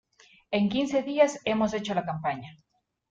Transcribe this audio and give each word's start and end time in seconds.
En 0.49 0.67
quince 0.67 1.03
días 1.03 1.37
hemos 1.45 1.75
hecho 1.75 1.93
la 1.93 2.05
campaña. 2.05 2.57